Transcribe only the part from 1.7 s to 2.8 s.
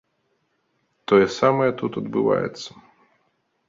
тут адбываецца.